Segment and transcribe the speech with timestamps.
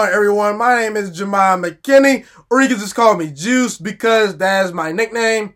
[0.00, 0.56] on, everyone?
[0.56, 4.72] My name is Ghiman McKinney, or you can just call me Juice because that is
[4.72, 5.54] my nickname.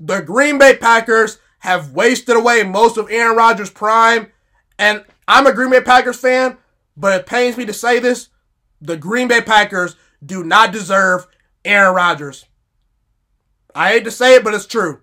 [0.00, 4.32] The Green Bay Packers have wasted away most of Aaron Rodgers' prime,
[4.76, 6.58] and I'm a Green Bay Packers fan,
[6.96, 8.28] but it pains me to say this.
[8.80, 9.94] The Green Bay Packers
[10.24, 11.28] do not deserve
[11.64, 12.44] Aaron Rodgers.
[13.72, 15.00] I hate to say it, but it's true.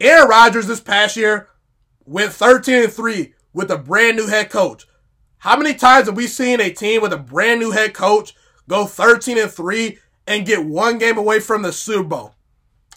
[0.00, 1.48] Aaron Rodgers this past year
[2.04, 4.88] went 13 3 with a brand new head coach.
[5.40, 8.34] How many times have we seen a team with a brand new head coach
[8.68, 12.34] go 13 and 3 and get one game away from the Super Bowl?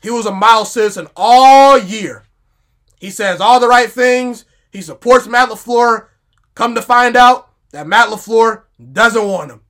[0.02, 2.24] He was a model citizen all year.
[3.00, 4.44] He says all the right things.
[4.72, 6.08] He supports Matt LaFleur.
[6.54, 9.62] Come to find out that Matt LaFleur doesn't want him.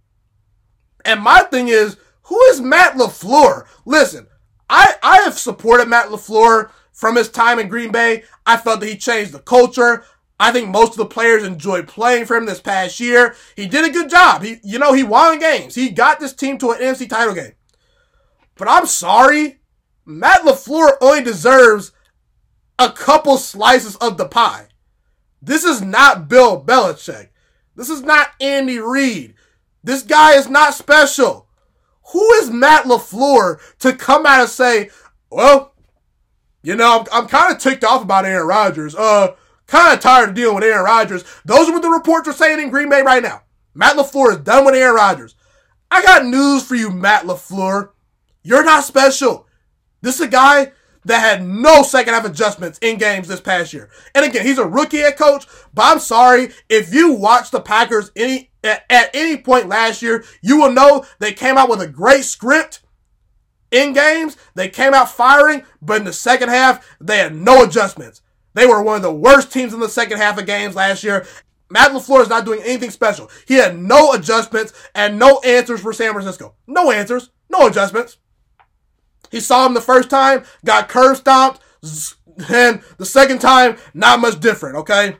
[1.05, 3.67] And my thing is, who is Matt LaFleur?
[3.85, 4.25] Listen,
[4.67, 8.23] I, I have supported Matt LaFleur from his time in Green Bay.
[8.47, 10.05] I felt that he changed the culture.
[10.39, 13.35] I think most of the players enjoyed playing for him this past year.
[13.55, 14.43] He did a good job.
[14.43, 15.75] He, you know, he won games.
[15.75, 17.53] He got this team to an NFC title game.
[18.55, 19.59] But I'm sorry,
[20.05, 21.91] Matt LaFleur only deserves
[22.77, 24.67] a couple slices of the pie.
[25.41, 27.29] This is not Bill Belichick.
[27.75, 29.35] This is not Andy Reid.
[29.83, 31.47] This guy is not special.
[32.11, 34.89] Who is Matt LaFleur to come out and say,
[35.29, 35.73] well,
[36.61, 38.95] you know, I'm, I'm kind of ticked off about Aaron Rodgers.
[38.95, 39.35] Uh,
[39.67, 41.23] kind of tired of dealing with Aaron Rodgers.
[41.45, 43.43] Those are what the reports are saying in Green Bay right now.
[43.73, 45.35] Matt LaFleur is done with Aaron Rodgers.
[45.89, 47.89] I got news for you, Matt LaFleur.
[48.43, 49.47] You're not special.
[50.01, 50.71] This is a guy
[51.05, 53.89] that had no second half adjustments in games this past year.
[54.15, 58.11] And again, he's a rookie head coach, but I'm sorry, if you watch the Packers
[58.15, 61.87] any at, at any point last year, you will know they came out with a
[61.87, 62.81] great script
[63.71, 64.37] in games.
[64.55, 68.21] They came out firing, but in the second half, they had no adjustments.
[68.53, 71.25] They were one of the worst teams in the second half of games last year.
[71.69, 73.31] Matt LaFleur is not doing anything special.
[73.47, 76.55] He had no adjustments and no answers for San Francisco.
[76.67, 78.17] No answers, no adjustments.
[79.31, 81.61] He saw him the first time, got curb stomped,
[82.49, 85.17] and the second time, not much different, okay?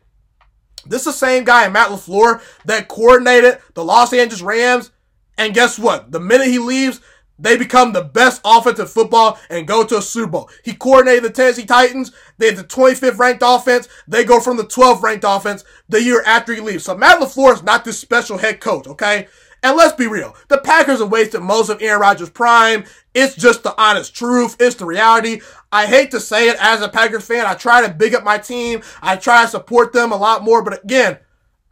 [0.85, 4.91] This is the same guy, Matt LaFleur, that coordinated the Los Angeles Rams.
[5.37, 6.11] And guess what?
[6.11, 7.01] The minute he leaves,
[7.39, 10.49] they become the best offensive football and go to a Super Bowl.
[10.63, 12.11] He coordinated the Tennessee Titans.
[12.37, 13.87] They had the 25th ranked offense.
[14.07, 16.85] They go from the 12th ranked offense the year after he leaves.
[16.85, 19.27] So Matt LaFleur is not this special head coach, okay?
[19.63, 20.35] And let's be real.
[20.49, 22.83] The Packers have wasted most of Aaron Rodgers' prime.
[23.13, 24.57] It's just the honest truth.
[24.59, 25.41] It's the reality.
[25.71, 27.45] I hate to say it as a Packers fan.
[27.45, 28.81] I try to big up my team.
[29.01, 30.61] I try to support them a lot more.
[30.61, 31.17] But again,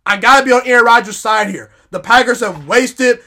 [0.06, 1.72] I gotta be on Aaron Rodgers' side here.
[1.92, 3.20] The Packers have wasted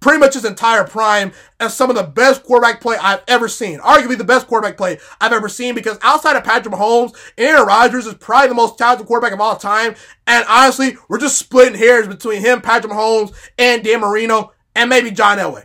[0.00, 3.78] pretty much his entire prime as some of the best quarterback play I've ever seen.
[3.78, 8.06] Arguably the best quarterback play I've ever seen because outside of Patrick Mahomes, Aaron Rodgers
[8.06, 9.94] is probably the most talented quarterback of all time.
[10.26, 15.10] And honestly, we're just splitting hairs between him, Patrick Mahomes, and Dan Marino, and maybe
[15.10, 15.64] John Elway.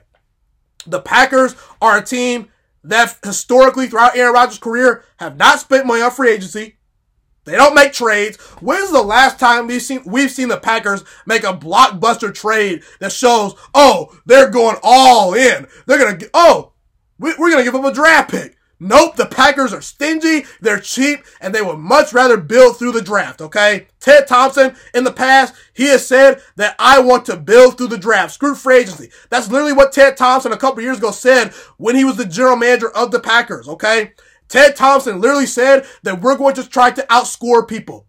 [0.86, 2.50] The Packers are a team
[2.84, 6.77] that historically throughout Aaron Rodgers' career have not spent money on free agency.
[7.48, 8.36] They don't make trades.
[8.60, 13.14] When's the last time we've seen we've seen the Packers make a blockbuster trade that
[13.14, 15.66] shows, oh, they're going all in.
[15.86, 16.74] They're gonna, oh,
[17.18, 18.58] we're gonna give them a draft pick.
[18.82, 23.02] Nope, the Packers are stingy, they're cheap, and they would much rather build through the
[23.02, 23.88] draft, okay?
[24.00, 27.98] Ted Thompson, in the past, he has said that I want to build through the
[27.98, 28.34] draft.
[28.34, 29.10] Screw free agency.
[29.30, 32.56] That's literally what Ted Thompson a couple years ago said when he was the general
[32.56, 34.12] manager of the Packers, okay?
[34.48, 38.08] Ted Thompson literally said that we're going to try to outscore people.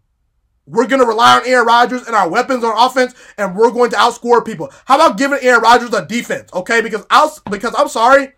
[0.66, 3.90] We're going to rely on Aaron Rodgers and our weapons on offense, and we're going
[3.90, 4.70] to outscore people.
[4.84, 6.50] How about giving Aaron Rodgers a defense?
[6.52, 8.32] Okay, because i because I'm sorry,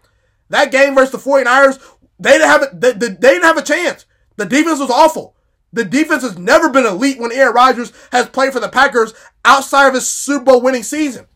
[0.49, 1.81] that game versus the 49ers,
[2.21, 4.07] they didn't have a, they, they didn't have a chance.
[4.37, 5.35] The defense was awful.
[5.73, 9.13] The defense has never been elite when Aaron Rodgers has played for the Packers
[9.45, 11.27] outside of his Super Bowl winning season.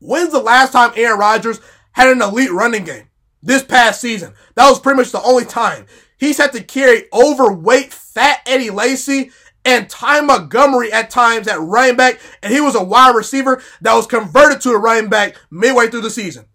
[0.00, 1.60] When's the last time Aaron Rodgers
[1.92, 3.08] had an elite running game?
[3.42, 4.34] This past season.
[4.54, 5.86] That was pretty much the only time.
[6.18, 9.30] He's had to carry overweight, fat Eddie Lacy
[9.64, 13.94] and Ty Montgomery at times at running back, and he was a wide receiver that
[13.94, 16.46] was converted to a running back midway through the season.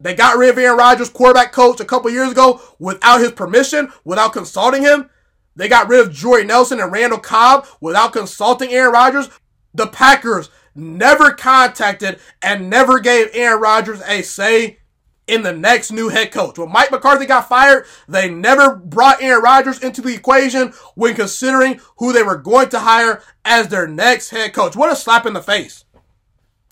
[0.00, 3.92] They got rid of Aaron Rodgers, quarterback coach, a couple years ago without his permission,
[4.04, 5.10] without consulting him.
[5.56, 9.28] They got rid of Jordy Nelson and Randall Cobb without consulting Aaron Rodgers.
[9.74, 14.78] The Packers never contacted and never gave Aaron Rodgers a say
[15.30, 16.58] in the next new head coach.
[16.58, 21.80] When Mike McCarthy got fired, they never brought Aaron Rodgers into the equation when considering
[21.98, 24.74] who they were going to hire as their next head coach.
[24.74, 25.84] What a slap in the face.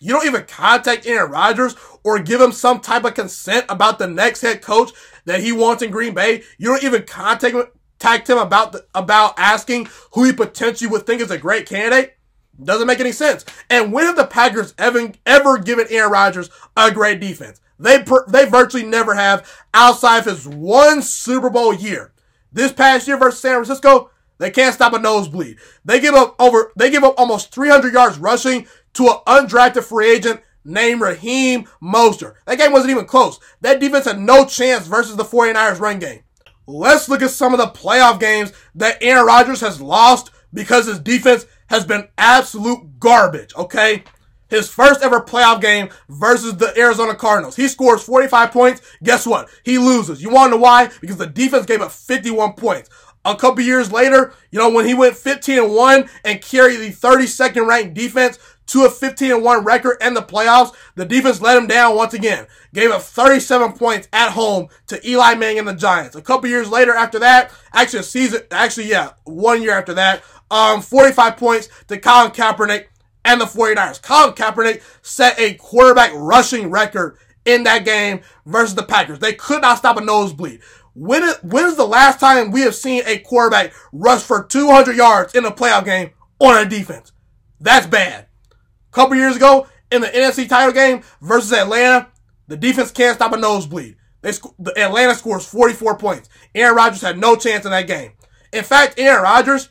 [0.00, 4.06] You don't even contact Aaron Rodgers or give him some type of consent about the
[4.08, 4.90] next head coach
[5.24, 6.42] that he wants in Green Bay.
[6.58, 11.20] You don't even contact him, him about the, about asking who he potentially would think
[11.20, 12.16] is a great candidate.
[12.62, 13.44] Doesn't make any sense.
[13.70, 17.60] And when have the Packers ever, ever given Aaron Rodgers a great defense?
[17.78, 22.12] They, they virtually never have outside of his one Super Bowl year.
[22.52, 25.58] This past year versus San Francisco, they can't stop a nosebleed.
[25.84, 30.10] They give up over, they give up almost 300 yards rushing to an undrafted free
[30.10, 32.34] agent named Raheem Mostert.
[32.46, 33.38] That game wasn't even close.
[33.60, 36.22] That defense had no chance versus the 49ers run game.
[36.66, 40.98] Let's look at some of the playoff games that Aaron Rodgers has lost because his
[40.98, 44.04] defense has been absolute garbage, okay?
[44.48, 47.56] His first ever playoff game versus the Arizona Cardinals.
[47.56, 48.80] He scores 45 points.
[49.02, 49.48] Guess what?
[49.62, 50.22] He loses.
[50.22, 50.90] You want to know why?
[51.00, 52.90] Because the defense gave up 51 points.
[53.24, 56.90] A couple years later, you know, when he went 15 and 1 and carried the
[56.90, 61.56] 32nd ranked defense to a 15 and 1 record in the playoffs, the defense let
[61.56, 62.46] him down once again.
[62.72, 66.16] Gave up 37 points at home to Eli Manning and the Giants.
[66.16, 70.22] A couple years later after that, actually a season, actually, yeah, one year after that,
[70.50, 72.86] um, 45 points to Colin Kaepernick
[73.24, 74.02] and the 49ers.
[74.02, 79.18] Colin Kaepernick set a quarterback rushing record in that game versus the Packers.
[79.18, 80.60] They could not stop a nosebleed.
[80.94, 85.34] When, when is the last time we have seen a quarterback rush for 200 yards
[85.34, 86.10] in a playoff game
[86.40, 87.12] on a defense?
[87.60, 92.08] That's bad A couple years ago in the NFC title game versus Atlanta,
[92.46, 93.96] the defense can't stop a nosebleed.
[94.22, 96.28] They sc- Atlanta scores 44 points.
[96.54, 98.12] Aaron Rodgers had no chance in that game.
[98.52, 99.68] In fact, Aaron Rodgers,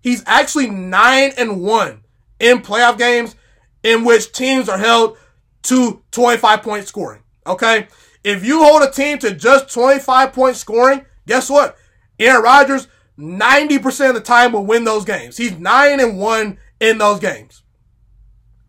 [0.00, 2.03] he's actually 9 and 1
[2.44, 3.34] in playoff games
[3.82, 5.16] in which teams are held
[5.62, 7.22] to 25 point scoring.
[7.46, 7.88] Okay?
[8.22, 11.76] If you hold a team to just 25 point scoring, guess what?
[12.18, 12.86] Aaron Rodgers
[13.18, 15.36] 90% of the time will win those games.
[15.36, 17.62] He's 9 and 1 in those games.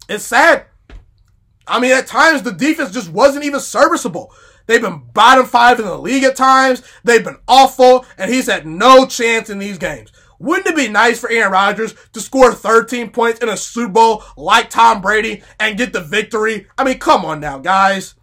[0.07, 0.65] It's sad.
[1.67, 4.31] I mean, at times the defense just wasn't even serviceable.
[4.67, 6.81] They've been bottom five in the league at times.
[7.03, 10.11] They've been awful, and he's had no chance in these games.
[10.39, 14.23] Wouldn't it be nice for Aaron Rodgers to score 13 points in a Super Bowl
[14.35, 16.67] like Tom Brady and get the victory?
[16.77, 18.15] I mean, come on now, guys.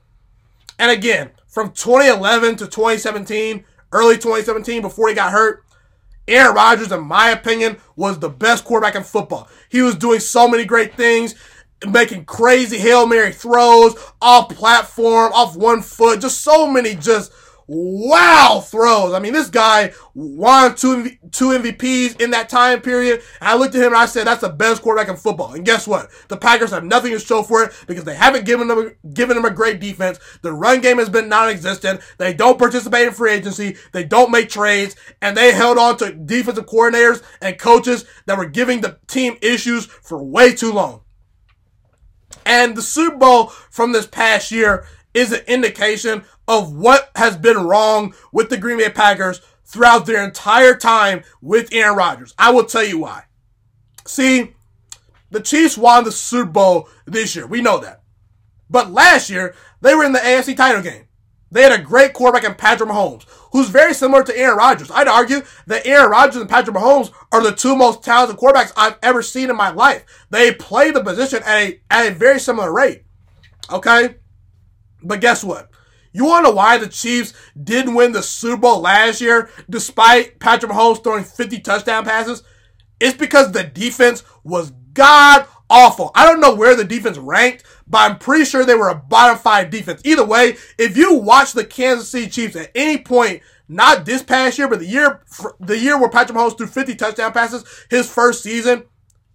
[0.79, 5.64] And again, from 2011 to 2017, early 2017, before he got hurt,
[6.29, 9.49] Aaron Rodgers, in my opinion, was the best quarterback in football.
[9.69, 11.35] He was doing so many great things
[11.91, 17.32] making crazy Hail Mary throws off platform, off one foot, just so many just
[17.67, 19.14] wow throws.
[19.14, 23.23] I mean, this guy won two, two MVPs in that time period.
[23.41, 25.55] And I looked at him and I said, that's the best quarterback in football.
[25.55, 26.11] And guess what?
[26.29, 29.44] The Packers have nothing to show for it because they haven't given them, given them
[29.44, 30.19] a great defense.
[30.43, 32.00] The run game has been non-existent.
[32.19, 33.76] They don't participate in free agency.
[33.93, 38.47] They don't make trades and they held on to defensive coordinators and coaches that were
[38.47, 41.03] giving the team issues for way too long.
[42.44, 47.58] And the Super Bowl from this past year is an indication of what has been
[47.58, 52.34] wrong with the Green Bay Packers throughout their entire time with Aaron Rodgers.
[52.38, 53.24] I will tell you why.
[54.06, 54.54] See,
[55.30, 57.46] the Chiefs won the Super Bowl this year.
[57.46, 58.02] We know that.
[58.68, 61.06] But last year, they were in the AFC title game.
[61.50, 64.90] They had a great quarterback in Patrick Mahomes, who's very similar to Aaron Rodgers.
[64.90, 68.98] I'd argue that Aaron Rodgers and Patrick Mahomes are the two most talented quarterbacks I've
[69.02, 70.26] ever seen in my life.
[70.30, 73.04] They play the position at a, at a very similar rate.
[73.70, 74.16] Okay?
[75.02, 75.68] But guess what?
[76.12, 80.38] You want to know why the Chiefs didn't win the Super Bowl last year despite
[80.38, 82.42] Patrick Mahomes throwing 50 touchdown passes?
[83.00, 86.11] It's because the defense was god awful.
[86.14, 89.38] I don't know where the defense ranked, but I'm pretty sure they were a bottom
[89.38, 90.02] five defense.
[90.04, 94.59] Either way, if you watch the Kansas City Chiefs at any point, not this past
[94.59, 95.23] year, but the year,
[95.61, 98.85] the year where Patrick Mahomes threw 50 touchdown passes, his first season,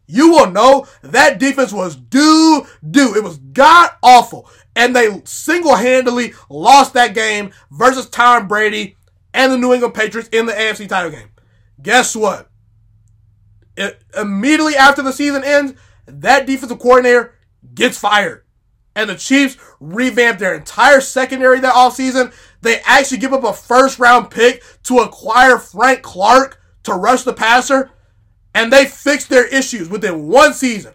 [0.06, 3.14] you will know that defense was doo doo.
[3.16, 4.50] It was god awful.
[4.78, 8.96] And they single handedly lost that game versus Tom Brady
[9.34, 11.30] and the New England Patriots in the AFC title game.
[11.82, 12.52] Guess what?
[13.76, 15.74] It, immediately after the season ends,
[16.06, 17.34] that defensive coordinator
[17.74, 18.44] gets fired.
[18.96, 22.32] And the Chiefs revamp their entire secondary that offseason.
[22.62, 27.34] They actually give up a first round pick to acquire Frank Clark to rush the
[27.34, 27.90] passer.
[28.54, 30.94] And they fixed their issues within one season.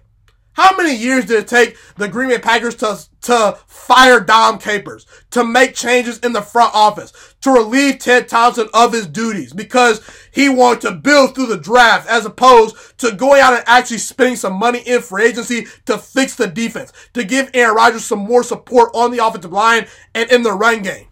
[0.54, 5.06] How many years did it take the Green Bay Packers to, to fire Dom Capers,
[5.30, 10.02] to make changes in the front office, to relieve Ted Thompson of his duties because
[10.30, 14.36] he wanted to build through the draft as opposed to going out and actually spending
[14.36, 18.42] some money in free agency to fix the defense, to give Aaron Rodgers some more
[18.42, 21.08] support on the offensive line and in the run game.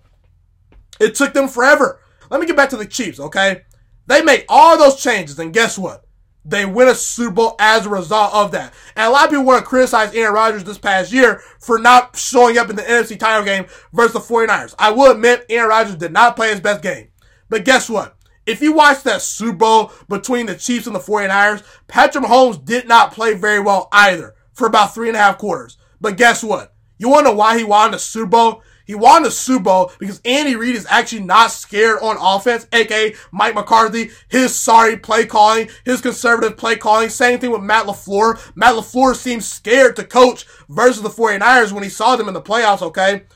[1.01, 2.01] It took them forever.
[2.31, 3.63] Let me get back to the Chiefs, okay?
[4.07, 6.05] They made all those changes and guess what?
[6.45, 8.73] They win a Super Bowl as a result of that.
[8.97, 12.17] And a lot of people want to criticize Aaron Rodgers this past year for not
[12.17, 14.75] showing up in the NFC title game versus the 49ers.
[14.79, 17.09] I will admit Aaron Rodgers did not play his best game.
[17.49, 18.17] But guess what?
[18.51, 22.89] if you watch that Super Bowl between the Chiefs and the 49ers, Patrick Mahomes did
[22.89, 25.77] not play very well either for about three and a half quarters.
[26.01, 26.75] But guess what?
[26.99, 28.63] You want to know why he won the Super Bowl?
[28.91, 33.15] He won the Super Bowl because Andy Reid is actually not scared on offense, aka
[33.31, 37.09] Mike McCarthy, his sorry play calling, his conservative play calling.
[37.09, 38.41] Same thing with Matt LaFleur.
[38.57, 42.43] Matt LaFleur seems scared to coach versus the 49ers when he saw them in the
[42.43, 43.27] playoffs, okay?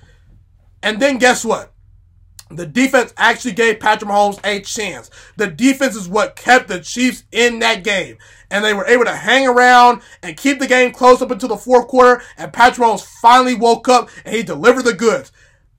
[0.83, 1.73] And then guess what?
[2.57, 5.11] The defense actually gave Patrick Mahomes a chance.
[5.37, 8.19] The defense is what kept the Chiefs in that game.
[8.51, 11.57] And they were able to hang around and keep the game close up until the
[11.57, 12.23] fourth quarter.
[12.37, 15.33] And Patrick Mahomes finally woke up and he delivered the goods.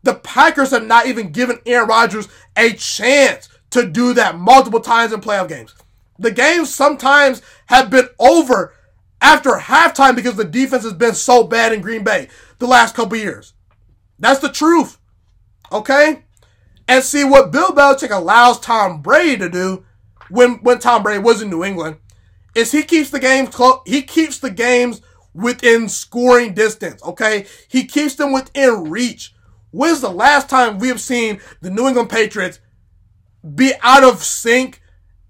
[0.04, 5.14] The Packers have not even given Aaron Rodgers a chance to do that multiple times
[5.14, 5.74] in playoff games.
[6.20, 8.74] The games sometimes have been over
[9.22, 12.30] after halftime because the defense has been so bad in Green Bay
[12.60, 13.54] the last couple years.
[14.20, 14.98] That's the truth.
[15.72, 16.25] Okay?
[16.88, 19.86] And see what Bill Belichick allows Tom Brady to do
[20.30, 21.98] when when Tom Brady was in New England
[22.56, 23.80] is he keeps the games close.
[23.86, 25.02] He keeps the games
[25.34, 27.04] within scoring distance.
[27.04, 29.34] Okay, he keeps them within reach.
[29.72, 32.60] When's the last time we have seen the New England Patriots
[33.54, 34.82] be out of sync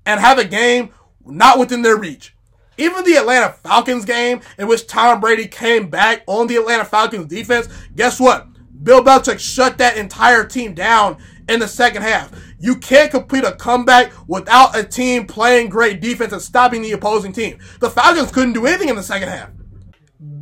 [0.06, 0.92] and have a game
[1.26, 2.36] not within their reach?
[2.78, 7.26] Even the Atlanta Falcons game in which Tom Brady came back on the Atlanta Falcons
[7.26, 8.48] defense, guess what?
[8.86, 11.18] Bill Belichick shut that entire team down
[11.50, 12.32] in the second half.
[12.60, 17.34] You can't complete a comeback without a team playing great defense and stopping the opposing
[17.34, 17.58] team.
[17.80, 19.50] The Falcons couldn't do anything in the second half.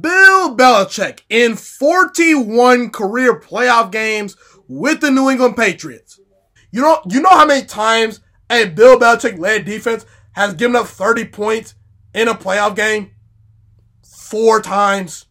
[0.01, 4.35] Bill Belichick in 41 career playoff games
[4.67, 6.19] with the New England Patriots.
[6.69, 8.19] You know, you know how many times
[8.49, 11.75] a Bill Belichick led defense has given up 30 points
[12.13, 13.11] in a playoff game?
[14.03, 15.27] Four times.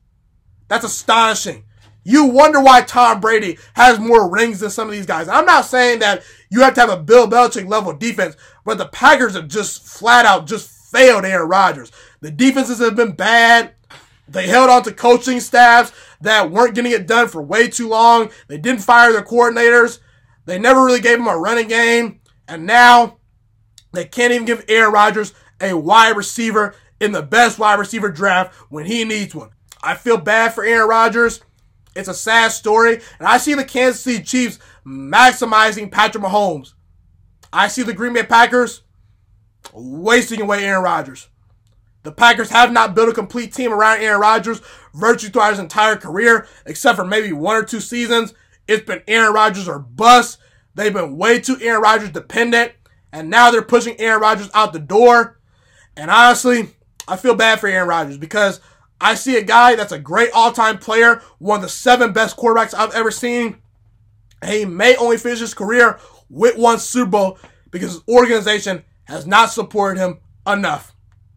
[0.69, 1.65] That's astonishing.
[2.05, 5.29] You wonder why Tom Brady has more rings than some of these guys.
[5.29, 8.87] I'm not saying that you have to have a Bill Belichick level defense, but the
[8.87, 11.93] Packers have just flat out just failed Aaron Rodgers.
[12.21, 13.75] The defenses have been bad.
[14.29, 18.31] They held on to coaching staffs that weren't getting it done for way too long.
[18.49, 19.99] They didn't fire their coordinators.
[20.45, 22.21] They never really gave him a running game.
[22.49, 23.19] And now
[23.93, 28.55] they can't even give Aaron Rodgers a wide receiver in the best wide receiver draft
[28.71, 29.51] when he needs one.
[29.83, 31.41] I feel bad for Aaron Rodgers.
[31.95, 33.01] It's a sad story.
[33.19, 36.75] And I see the Kansas City Chiefs maximizing Patrick Mahomes.
[37.53, 38.83] I see the Green Bay Packers
[39.73, 41.29] wasting away Aaron Rodgers.
[42.03, 44.61] The Packers have not built a complete team around Aaron Rodgers
[44.93, 48.35] virtually throughout his entire career, except for maybe one or two seasons.
[48.67, 50.39] It's been Aaron Rodgers or bust.
[50.75, 52.73] They've been way too Aaron Rodgers dependent,
[53.13, 55.39] and now they're pushing Aaron Rodgers out the door.
[55.97, 56.71] And honestly,
[57.07, 58.61] I feel bad for Aaron Rodgers because
[59.03, 62.73] I see a guy that's a great all-time player, one of the seven best quarterbacks
[62.73, 63.61] I've ever seen.
[64.47, 65.99] He may only finish his career
[66.31, 67.39] with one Super Bowl
[67.71, 70.95] because his organization has not supported him enough.